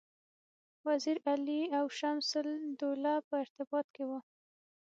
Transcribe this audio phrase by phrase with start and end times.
[0.87, 4.19] وزیر علي او شمس الدوله په ارتباط کې وه.